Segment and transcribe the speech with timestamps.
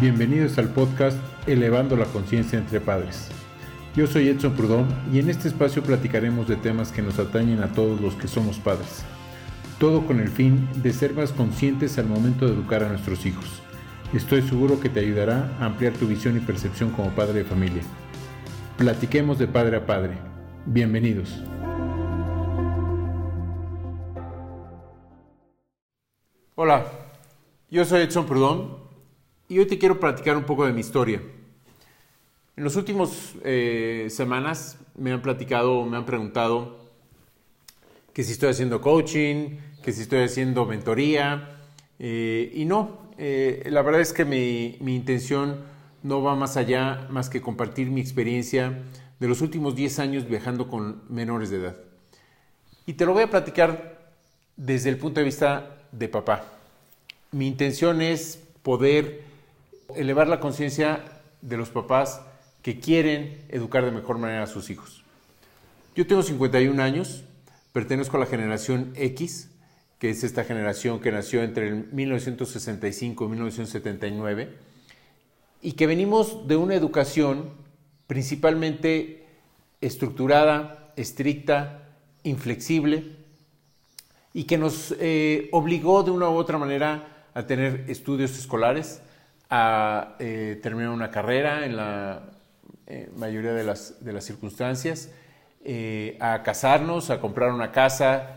[0.00, 3.28] Bienvenidos al podcast Elevando la Conciencia entre Padres.
[3.94, 7.74] Yo soy Edson Prudón y en este espacio platicaremos de temas que nos atañen a
[7.74, 9.04] todos los que somos padres.
[9.78, 13.60] Todo con el fin de ser más conscientes al momento de educar a nuestros hijos.
[14.14, 17.82] Estoy seguro que te ayudará a ampliar tu visión y percepción como padre de familia.
[18.78, 20.14] Platiquemos de padre a padre.
[20.64, 21.44] Bienvenidos.
[26.54, 26.86] Hola,
[27.68, 28.89] yo soy Edson Prudón
[29.50, 31.20] y hoy te quiero platicar un poco de mi historia.
[32.56, 36.78] En las últimas eh, semanas me han platicado, me han preguntado
[38.12, 41.58] que si estoy haciendo coaching, que si estoy haciendo mentoría,
[41.98, 45.64] eh, y no, eh, la verdad es que mi, mi, intención
[46.04, 48.84] no va más allá más que compartir mi experiencia
[49.18, 51.76] de los últimos 10 años viajando con menores de edad.
[52.86, 54.12] Y te lo voy a platicar
[54.56, 56.44] desde el punto de vista de papá.
[57.32, 59.29] Mi intención es poder
[59.96, 61.04] elevar la conciencia
[61.42, 62.20] de los papás
[62.62, 65.02] que quieren educar de mejor manera a sus hijos.
[65.94, 67.24] Yo tengo 51 años,
[67.72, 69.50] pertenezco a la generación X,
[69.98, 74.56] que es esta generación que nació entre el 1965 y 1979,
[75.62, 77.50] y que venimos de una educación
[78.06, 79.26] principalmente
[79.80, 81.88] estructurada, estricta,
[82.22, 83.16] inflexible,
[84.32, 89.02] y que nos eh, obligó de una u otra manera a tener estudios escolares,
[89.50, 92.22] a eh, terminar una carrera en la
[92.86, 95.10] eh, mayoría de las, de las circunstancias,
[95.64, 98.36] eh, a casarnos, a comprar una casa,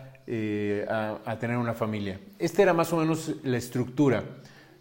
[0.89, 2.19] a, a, tener una familia.
[2.39, 4.23] Esta era más o menos la estructura.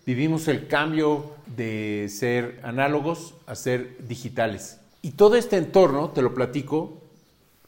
[0.07, 4.81] Vivimos el cambio de ser análogos a ser digitales.
[5.03, 7.03] Y todo este entorno, te lo platico,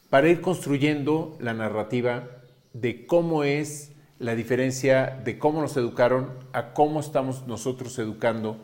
[0.09, 2.29] para ir construyendo la narrativa
[2.73, 8.59] de cómo es la diferencia de cómo nos educaron a cómo estamos nosotros educando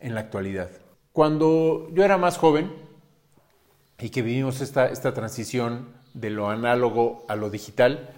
[0.00, 0.70] en la actualidad.
[1.12, 2.72] Cuando yo era más joven
[3.98, 8.10] y que vivimos esta, esta transición de lo análogo a lo digital,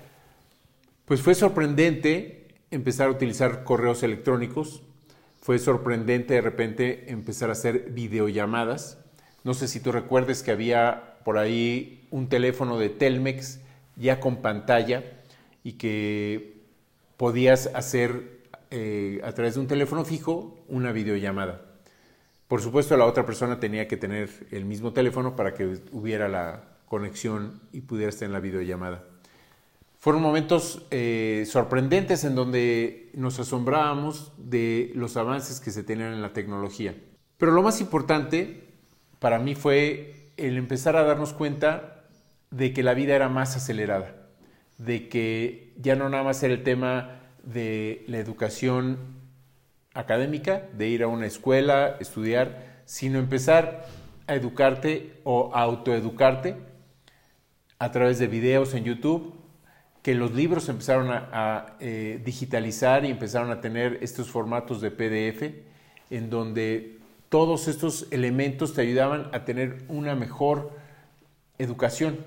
[1.06, 4.82] pues fue sorprendente empezar a utilizar correos electrónicos,
[5.40, 8.98] fue sorprendente de repente empezar a hacer videollamadas.
[9.42, 13.60] No sé si tú recuerdes que había por ahí un teléfono de Telmex
[13.96, 15.04] ya con pantalla
[15.64, 16.59] y que
[17.20, 21.60] podías hacer eh, a través de un teléfono fijo una videollamada.
[22.48, 26.78] Por supuesto, la otra persona tenía que tener el mismo teléfono para que hubiera la
[26.86, 29.04] conexión y pudiera estar en la videollamada.
[29.98, 36.22] Fueron momentos eh, sorprendentes en donde nos asombrábamos de los avances que se tenían en
[36.22, 36.94] la tecnología.
[37.36, 38.64] Pero lo más importante
[39.18, 42.06] para mí fue el empezar a darnos cuenta
[42.50, 44.19] de que la vida era más acelerada
[44.80, 48.98] de que ya no nada más era el tema de la educación
[49.92, 53.86] académica, de ir a una escuela, estudiar, sino empezar
[54.26, 56.56] a educarte o a autoeducarte
[57.78, 59.34] a través de videos en YouTube,
[60.02, 65.62] que los libros empezaron a, eh, digitalizar y empezaron a tener estos formatos de PDF,
[66.08, 66.98] en donde
[67.28, 70.72] todos estos elementos te ayudaban a tener una mejor
[71.58, 72.24] educación,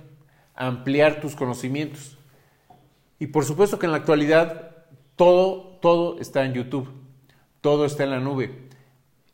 [0.54, 2.20] a ampliar tus conocimientos.
[3.24, 4.76] Y por supuesto que en la actualidad
[5.16, 6.92] todo, todo está en YouTube,
[7.62, 8.68] todo está en la nube.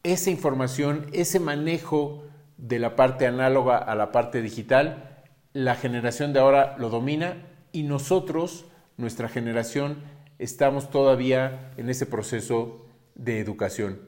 [0.04, 2.24] Esa información, ese manejo
[2.58, 5.24] de la parte análoga a la parte digital,
[5.54, 8.68] la generación de ahora lo domina y nosotros,
[8.98, 10.04] nuestra generación,
[10.38, 12.86] estamos todavía en ese proceso
[13.16, 14.02] de educación.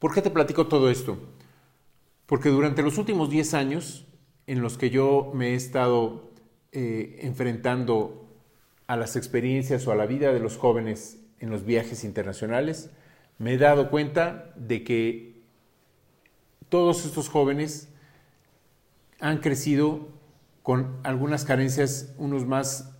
[0.00, 1.16] ¿Por qué te platico todo esto?
[2.26, 4.04] Porque durante los últimos 10 años
[4.48, 6.29] en los que yo me he estado
[6.72, 8.28] eh, enfrentando
[8.86, 12.90] a las experiencias o a la vida de los jóvenes en los viajes internacionales,
[13.38, 15.42] me he dado cuenta de que
[16.68, 17.88] todos estos jóvenes
[19.18, 20.08] han crecido
[20.62, 22.92] con algunas carencias, unos más,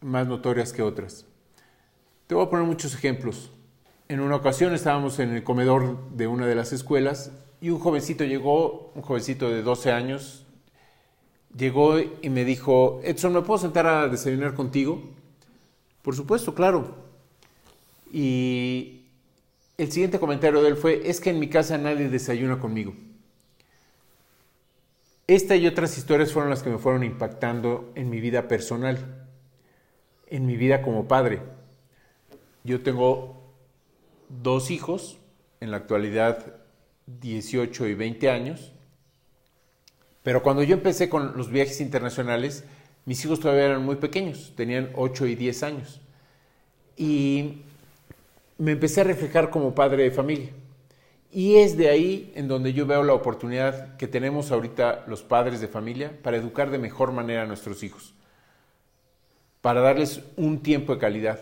[0.00, 1.26] más notorias que otras.
[2.26, 3.52] Te voy a poner muchos ejemplos.
[4.08, 8.24] En una ocasión estábamos en el comedor de una de las escuelas y un jovencito
[8.24, 10.43] llegó, un jovencito de 12 años,
[11.56, 15.02] llegó y me dijo, Edson, ¿me puedo sentar a desayunar contigo?
[16.02, 16.96] Por supuesto, claro.
[18.12, 19.06] Y
[19.78, 22.94] el siguiente comentario de él fue, es que en mi casa nadie desayuna conmigo.
[25.26, 29.26] Esta y otras historias fueron las que me fueron impactando en mi vida personal,
[30.26, 31.40] en mi vida como padre.
[32.62, 33.42] Yo tengo
[34.28, 35.18] dos hijos,
[35.60, 36.56] en la actualidad
[37.06, 38.72] 18 y 20 años,
[40.24, 42.64] pero cuando yo empecé con los viajes internacionales,
[43.04, 46.00] mis hijos todavía eran muy pequeños, tenían 8 y 10 años.
[46.96, 47.58] Y
[48.56, 50.48] me empecé a reflejar como padre de familia.
[51.30, 55.60] Y es de ahí en donde yo veo la oportunidad que tenemos ahorita los padres
[55.60, 58.14] de familia para educar de mejor manera a nuestros hijos,
[59.60, 61.40] para darles un tiempo de calidad,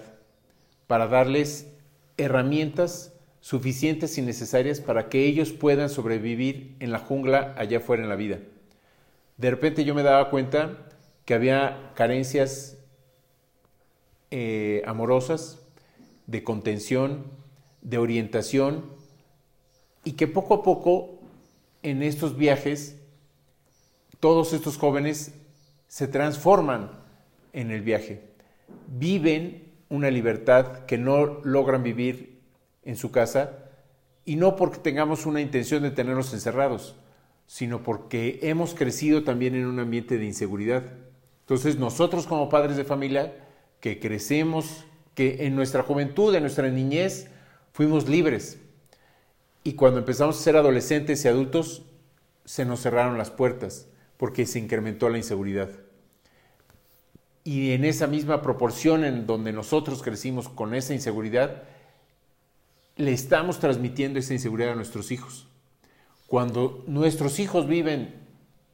[0.89, 1.69] para darles
[2.17, 8.09] herramientas suficientes y necesarias para que ellos puedan sobrevivir en la jungla allá afuera en
[8.09, 8.39] la vida.
[9.43, 10.79] De repente yo me daba cuenta
[11.25, 12.79] que había carencias
[14.31, 15.59] eh, amorosas,
[16.29, 17.25] de contención,
[17.81, 18.85] de orientación,
[20.05, 21.19] y que poco a poco
[21.83, 23.01] en estos viajes
[24.21, 25.35] todos estos jóvenes
[25.89, 26.93] se transforman
[27.53, 28.23] en el viaje,
[28.87, 32.43] viven una libertad que no logran vivir
[32.85, 33.59] en su casa
[34.25, 36.95] y no porque tengamos una intención de tenerlos encerrados,
[37.53, 40.85] sino porque hemos crecido también en un ambiente de inseguridad.
[41.41, 43.35] Entonces nosotros como padres de familia
[43.79, 47.29] que crecemos, que en nuestra juventud, en nuestra niñez,
[47.75, 48.59] fuimos libres.
[49.65, 51.83] Y cuando empezamos a ser adolescentes y adultos,
[52.47, 55.69] se nos cerraron las puertas porque se incrementó la inseguridad.
[57.45, 61.65] Y en esa misma proporción en donde nosotros crecimos con esa inseguridad,
[62.97, 65.52] le estamos transmitiendo esa inseguridad a nuestros hijos.
[66.33, 68.15] Cuando nuestros hijos viven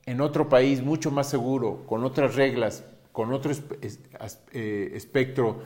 [0.06, 3.50] en otro país mucho más seguro, con otras reglas, con otro
[3.82, 5.64] eh, espectro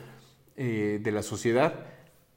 [0.57, 1.75] eh, de la sociedad,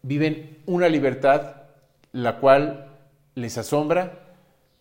[0.01, 1.67] viven una libertad
[2.11, 2.97] la cual
[3.35, 4.35] les asombra,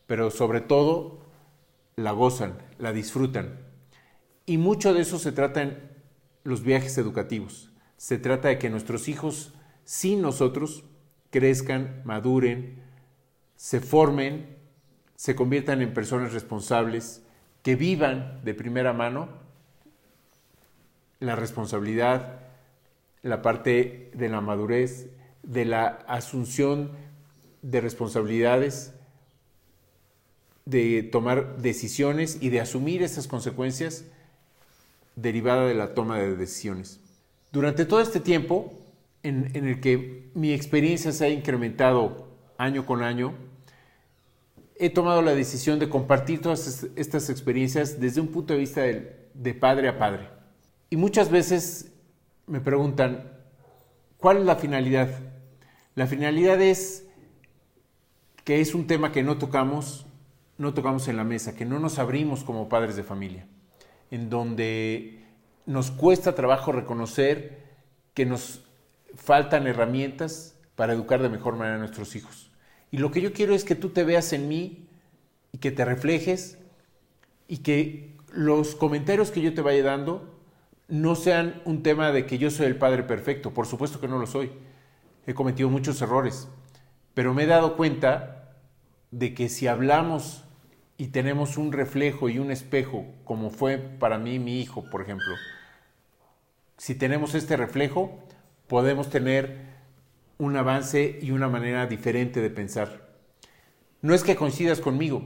[0.08, 1.20] pero sobre todo
[1.94, 3.60] la gozan, la disfrutan.
[4.44, 5.78] Y mucho de eso se trata en
[6.42, 7.70] los viajes educativos.
[7.96, 9.54] Se trata de que nuestros hijos,
[9.84, 10.82] sin nosotros,
[11.30, 12.82] crezcan, maduren,
[13.54, 14.53] se formen,
[15.16, 17.22] se conviertan en personas responsables,
[17.62, 19.28] que vivan de primera mano
[21.20, 22.40] la responsabilidad,
[23.22, 25.08] la parte de la madurez,
[25.42, 26.90] de la asunción
[27.62, 28.92] de responsabilidades,
[30.66, 34.04] de tomar decisiones y de asumir esas consecuencias
[35.16, 37.00] derivadas de la toma de decisiones.
[37.52, 38.72] Durante todo este tiempo
[39.22, 42.28] en, en el que mi experiencia se ha incrementado
[42.58, 43.34] año con año,
[44.84, 49.54] he tomado la decisión de compartir todas estas experiencias desde un punto de vista de,
[49.54, 50.28] padre a padre.
[50.90, 51.92] Y muchas veces
[52.46, 53.32] me preguntan,
[54.18, 55.08] ¿cuál es la finalidad?
[55.94, 57.06] La finalidad es
[58.44, 60.06] que es un tema que no tocamos,
[60.58, 63.46] no tocamos en la mesa, que no nos abrimos como padres de familia,
[64.10, 65.24] en donde
[65.64, 67.64] nos cuesta trabajo reconocer
[68.12, 68.64] que nos
[69.14, 72.53] faltan herramientas para educar de mejor manera a nuestros hijos.
[72.94, 74.86] Y lo que yo quiero es que tú te veas en mí
[75.50, 76.58] y que te reflejes
[77.48, 80.32] y que los comentarios que yo te vaya dando
[80.86, 83.52] no sean un tema de que yo soy el padre perfecto.
[83.52, 84.52] Por supuesto que no lo soy.
[85.26, 86.46] He cometido muchos errores.
[87.14, 88.54] Pero me he dado cuenta
[89.10, 90.44] de que si hablamos
[90.96, 95.34] y tenemos un reflejo y un espejo, como fue para mí mi hijo, por ejemplo,
[96.76, 98.20] si tenemos este reflejo,
[98.68, 99.73] podemos tener
[100.38, 103.08] un avance y una manera diferente de pensar.
[104.02, 105.22] No es que coincidas conmigo,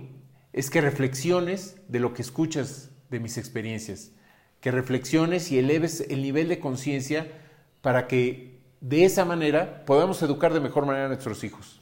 [0.53, 4.13] es que reflexiones de lo que escuchas de mis experiencias,
[4.61, 7.29] que reflexiones y eleves el nivel de conciencia
[7.81, 11.81] para que de esa manera podamos educar de mejor manera a nuestros hijos.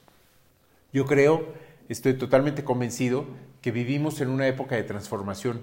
[0.92, 1.52] Yo creo,
[1.88, 3.26] estoy totalmente convencido,
[3.61, 5.61] que vivimos en una época de transformación,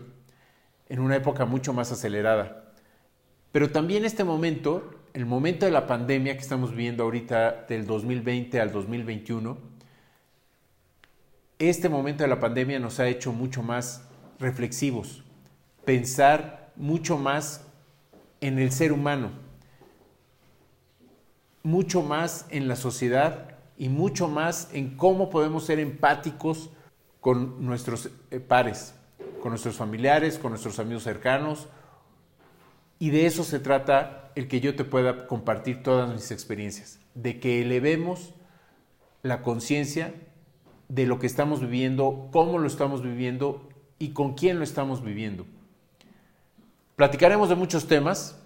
[0.89, 2.73] en una época mucho más acelerada.
[3.51, 8.59] Pero también este momento el momento de la pandemia que estamos viviendo ahorita del 2020
[8.59, 9.57] al 2021,
[11.59, 14.07] este momento de la pandemia nos ha hecho mucho más
[14.39, 15.23] reflexivos,
[15.85, 17.67] pensar mucho más
[18.41, 19.31] en el ser humano,
[21.61, 26.71] mucho más en la sociedad y mucho más en cómo podemos ser empáticos
[27.21, 28.95] con nuestros eh, pares,
[29.41, 31.69] con nuestros familiares, con nuestros amigos cercanos.
[33.03, 37.37] Y de eso se trata el que yo te pueda compartir todas mis experiencias, de
[37.37, 38.33] que elevemos
[39.23, 40.13] la conciencia
[40.87, 43.67] de lo que estamos viviendo, cómo lo estamos viviendo
[43.99, 45.45] y con quién lo estamos viviendo.
[46.95, 48.39] Platicaremos de muchos temas,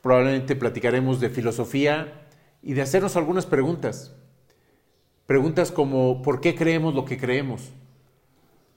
[0.00, 2.26] probablemente platicaremos de filosofía
[2.62, 4.16] y de hacernos algunas preguntas.
[5.26, 7.68] Preguntas como ¿por qué creemos lo que creemos?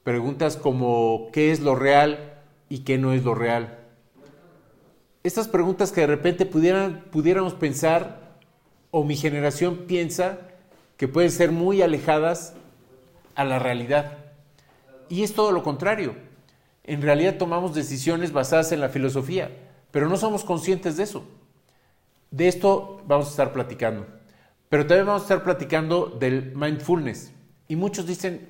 [0.03, 3.78] Preguntas como ¿qué es lo real y qué no es lo real?
[5.29, 8.35] Estas preguntas que de repente pudiéramos pensar,
[8.89, 10.39] o mi generación piensa,
[10.97, 12.55] que pueden ser muy alejadas
[13.35, 14.17] a la realidad.
[15.07, 16.15] Y es todo lo contrario.
[16.83, 19.51] En realidad tomamos decisiones basadas en la filosofía,
[19.91, 21.23] pero no somos conscientes de eso.
[22.31, 24.07] De esto vamos a estar platicando.
[24.67, 27.31] Pero también vamos a estar platicando del mindfulness.
[27.67, 28.49] Y muchos dicen,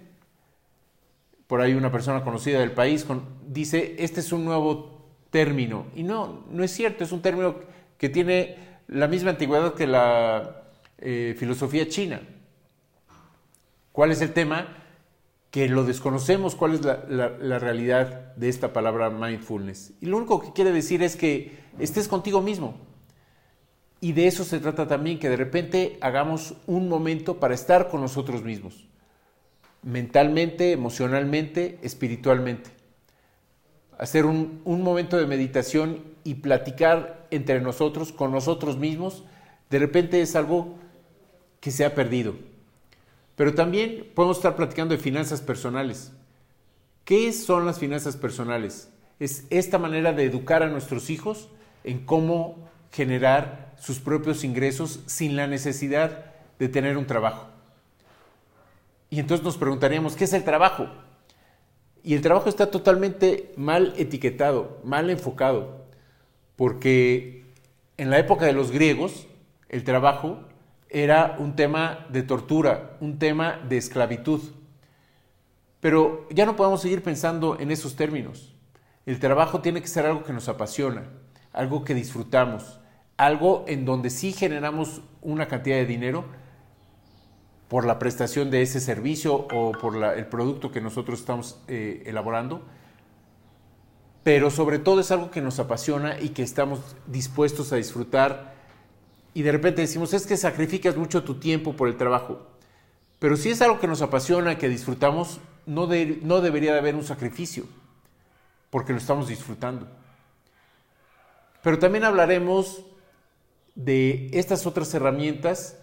[1.45, 3.05] por ahí una persona conocida del país
[3.45, 4.98] dice, este es un nuevo
[5.29, 5.85] término.
[5.95, 7.55] Y no, no es cierto, es un término
[7.97, 8.55] que tiene
[8.87, 10.63] la misma antigüedad que la
[10.97, 12.21] eh, filosofía china.
[13.91, 14.77] ¿Cuál es el tema?
[15.51, 19.93] Que lo desconocemos, cuál es la, realidad de esta palabra mindfulness.
[20.01, 22.75] Y lo único que quiere decir es que estés contigo mismo.
[24.01, 27.99] Y de eso se trata también, que de repente hagamos un momento para estar con
[27.99, 28.87] nosotros mismos,
[29.83, 32.78] mentalmente, emocionalmente, espiritualmente.
[33.99, 39.23] Hacer un, un momento de meditación y platicar entre nosotros, con nosotros mismos,
[39.69, 40.75] de repente es algo
[41.59, 42.35] que se ha perdido.
[43.35, 46.11] Pero también podemos estar platicando de finanzas personales.
[47.05, 48.89] ¿Qué son las finanzas personales?
[49.19, 51.49] Es esta manera de educar a nuestros hijos
[51.83, 52.57] en cómo
[52.91, 56.25] generar sus propios ingresos sin la necesidad
[56.57, 57.47] de tener un trabajo.
[59.09, 60.87] Y entonces nos preguntaríamos, ¿qué es el trabajo?
[62.03, 65.85] Y el trabajo está totalmente mal etiquetado, mal enfocado,
[66.55, 67.45] porque
[67.97, 69.27] en la época de los griegos
[69.67, 70.39] el trabajo
[70.89, 74.41] era un tema de tortura, un tema de esclavitud.
[75.79, 78.55] Pero ya no podemos seguir pensando en esos términos.
[79.05, 81.03] El trabajo tiene que ser algo que nos apasiona,
[81.53, 82.79] algo que disfrutamos,
[83.17, 86.25] algo en donde sí generamos una cantidad de dinero
[87.69, 92.63] por la prestación de ese servicio o por el producto que nosotros estamos eh, elaborando,
[94.23, 98.59] pero sobre todo es algo que nos apasiona y que estamos dispuestos a disfrutar
[99.33, 102.47] y de repente decimos, es que sacrificas mucho tu tiempo por el trabajo.
[103.19, 105.87] Pero si es algo que nos apasiona, que disfrutamos, no,
[106.21, 107.65] no debería de haber un sacrificio,
[108.69, 109.87] porque lo estamos disfrutando.
[111.61, 112.83] Pero también hablaremos
[113.75, 115.78] de estas otras herramientas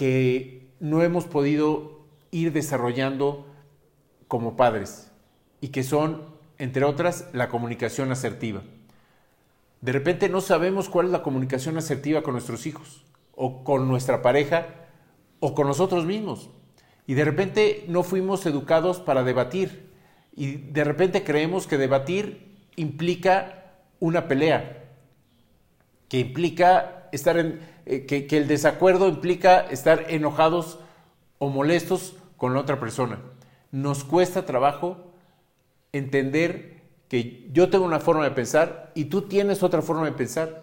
[0.00, 3.46] que no hemos podido ir desarrollando
[4.28, 5.12] como padres
[5.60, 6.24] y que son,
[6.56, 8.62] entre otras, la comunicación asertiva.
[9.82, 13.04] De repente no sabemos cuál es la comunicación asertiva con nuestros hijos,
[13.34, 14.68] o con nuestra pareja,
[15.38, 16.48] o con nosotros mismos.
[17.06, 19.92] Y de repente no fuimos educados para debatir.
[20.34, 24.82] Y de repente creemos que debatir implica una pelea,
[26.08, 30.78] que implica estar eh, que, que el desacuerdo implica estar enojados
[31.38, 33.20] o molestos con la otra persona.
[33.72, 35.12] Nos cuesta trabajo
[35.92, 40.62] entender que yo tengo una forma de pensar y tú tienes otra forma de pensar.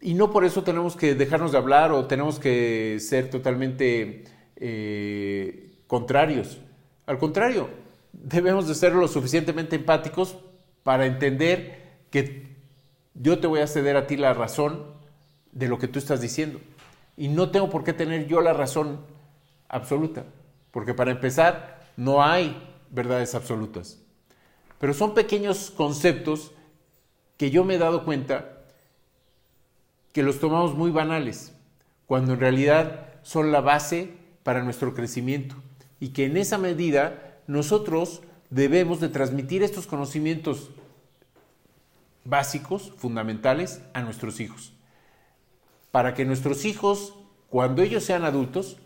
[0.00, 4.24] Y no por eso tenemos que dejarnos de hablar o tenemos que ser totalmente
[4.56, 6.58] eh, contrarios.
[7.06, 7.70] Al contrario,
[8.12, 10.36] debemos de ser lo suficientemente empáticos
[10.82, 12.46] para entender que
[13.14, 14.97] yo te voy a ceder a ti la razón
[15.52, 16.60] de lo que tú estás diciendo.
[17.16, 19.00] Y no tengo por qué tener yo la razón
[19.68, 20.24] absoluta,
[20.70, 22.56] porque para empezar, no hay
[22.90, 23.98] verdades absolutas.
[24.78, 26.52] Pero son pequeños conceptos
[27.36, 28.58] que yo me he dado cuenta
[30.12, 31.52] que los tomamos muy banales,
[32.06, 35.56] cuando en realidad son la base para nuestro crecimiento
[36.00, 40.70] y que en esa medida nosotros debemos de transmitir estos conocimientos
[42.24, 44.72] básicos, fundamentales, a nuestros hijos,
[45.98, 47.12] para que nuestros hijos,
[47.50, 48.76] cuando ellos sean adultos,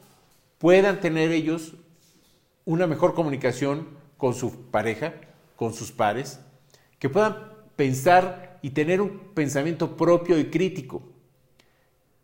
[0.57, 1.75] puedan tener ellos
[2.65, 5.13] una mejor comunicación con su pareja,
[5.55, 6.41] con sus pares,
[6.99, 7.37] que puedan
[7.77, 11.03] pensar y tener un pensamiento propio y crítico.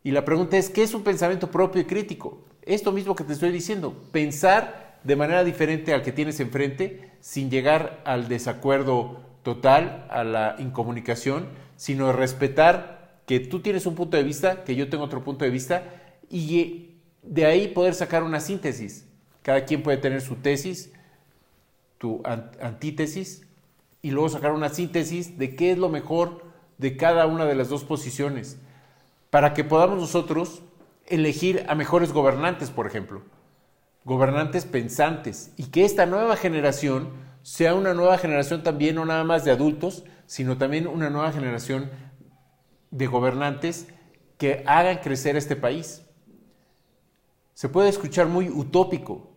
[0.03, 2.39] Y la pregunta es, ¿qué es un pensamiento propio y crítico?
[2.63, 7.51] Esto mismo que te estoy diciendo, pensar de manera diferente al que tienes enfrente, sin
[7.51, 12.98] llegar al desacuerdo total, a la incomunicación, sino respetar
[13.29, 15.83] que tú tienes un punto de vista, que yo tengo otro punto de vista,
[16.31, 19.05] y de ahí poder sacar una síntesis.
[19.43, 20.91] Cada quien puede tener su tesis,
[21.99, 23.45] tu antítesis
[24.01, 26.41] y luego sacar una síntesis de qué es lo mejor
[26.79, 28.57] de cada una de las dos posiciones,
[29.29, 30.63] para que podamos nosotros
[31.05, 33.21] elegir a mejores gobernantes, por ejemplo,
[34.05, 37.09] gobernantes pensantes, y que esta nueva generación
[37.43, 41.91] sea una nueva generación también, no nada más de adultos, sino también una nueva generación
[42.91, 43.87] de gobernantes
[44.37, 46.03] que hagan crecer este país.
[47.53, 49.29] Se puede escuchar muy utópico,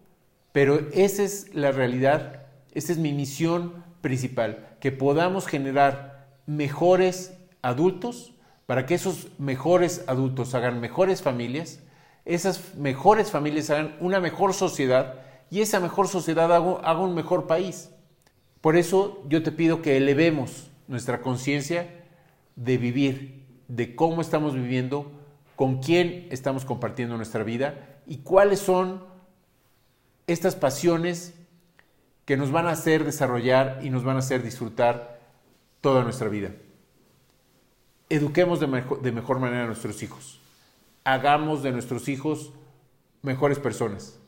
[0.53, 2.43] pero esa es la realidad
[2.73, 8.33] esta es mi misión principal, que podamos generar mejores adultos
[8.67, 11.81] para que esos mejores adultos hagan mejores familias,
[12.25, 17.91] esas mejores familias hagan una mejor sociedad y esa mejor sociedad haga, un mejor país.
[18.63, 22.05] Por eso yo te pido que elevemos nuestra conciencia
[22.57, 25.11] de vivir, de cómo estamos viviendo
[25.57, 29.05] con quién estamos compartiendo nuestra vida y cuáles son
[30.27, 31.35] estas pasiones
[32.25, 35.21] que nos van a hacer desarrollar y nos van a hacer disfrutar
[35.81, 36.53] toda nuestra vida.
[38.09, 40.41] Eduquemos de mejor, manera a nuestros hijos.
[41.05, 42.53] Hagamos de nuestros hijos
[43.23, 44.19] mejores personas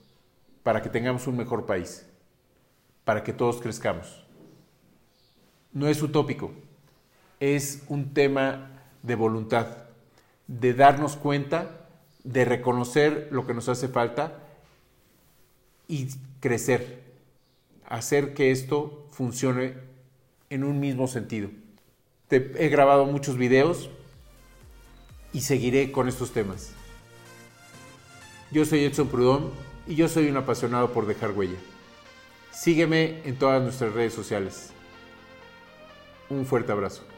[0.62, 2.06] para que tengamos un mejor país,
[3.04, 4.24] para que todos crezcamos.
[5.72, 6.52] No es utópico,
[7.40, 8.73] es un tema
[9.04, 9.68] de voluntad,
[10.48, 11.86] de darnos cuenta,
[12.24, 14.40] de reconocer lo que nos hace falta
[15.86, 16.08] y
[16.40, 17.02] crecer,
[17.86, 19.74] hacer que esto funcione
[20.48, 21.50] en un mismo sentido.
[22.28, 23.90] Te he grabado muchos videos
[25.34, 26.72] y seguiré con estos temas.
[28.50, 29.50] Yo soy Edson Prudón
[29.86, 31.58] y yo soy un apasionado por dejar huella.
[32.52, 34.70] Sígueme en todas nuestras redes sociales.
[36.30, 37.13] Un fuerte abrazo.